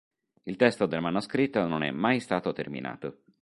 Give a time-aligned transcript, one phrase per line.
[0.45, 3.19] Il testo del manoscritto non è mai stato terminato.